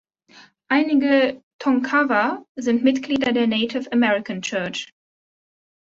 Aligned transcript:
Einige 0.67 1.43
Tonkawa 1.59 2.43
sind 2.55 2.83
Mitglieder 2.83 3.33
der 3.33 3.45
Native 3.45 3.91
American 3.91 4.41
Church. 4.41 4.91